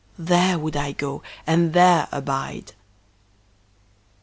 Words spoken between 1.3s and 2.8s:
and there abide."